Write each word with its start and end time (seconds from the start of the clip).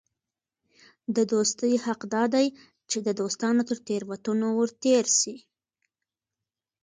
د 1.15 1.17
دوستي 1.31 1.73
حق 1.85 2.01
دا 2.13 2.23
دئ، 2.33 2.47
چي 2.89 2.97
د 3.07 3.09
دوستانو 3.19 3.61
تر 3.69 3.77
تېروتنو 3.87 4.47
ور 4.57 4.69
تېر 4.83 5.05
سې. 5.19 5.35